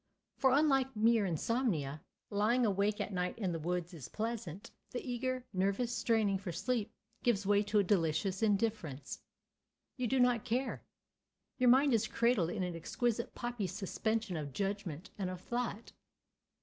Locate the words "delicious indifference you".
7.83-10.07